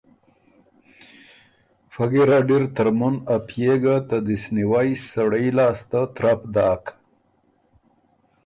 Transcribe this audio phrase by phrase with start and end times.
[1.93, 6.83] فۀ ګیرډ اِر ترمُن ا پئے ګه ته دِست نیوئ سړئ لاسته ترپ داک